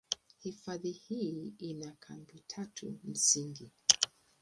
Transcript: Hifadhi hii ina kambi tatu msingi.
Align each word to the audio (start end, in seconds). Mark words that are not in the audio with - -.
Hifadhi 0.37 0.91
hii 0.91 1.53
ina 1.59 1.91
kambi 1.91 2.43
tatu 2.47 2.99
msingi. 3.03 3.71